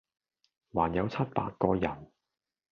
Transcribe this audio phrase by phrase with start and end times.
[0.73, 2.11] 還有七八個人，